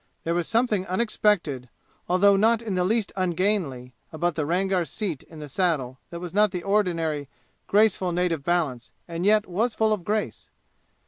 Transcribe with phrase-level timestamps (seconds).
[0.23, 1.69] There was something unexpected,
[2.09, 6.33] although not in the least ungainly, about the Rangar's seat in the saddle that was
[6.33, 7.29] not the ordinary,
[7.67, 10.49] graceful native balance and yet was full of grace.